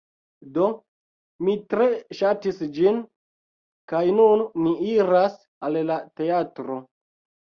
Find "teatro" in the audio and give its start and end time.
6.23-6.79